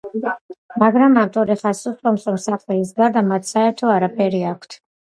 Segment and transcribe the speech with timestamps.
[0.83, 4.79] მაგრამ ავტორი ხაზს უსვამს, რომ სახელის გარდა მათ საერთო არაფერი აქვთ.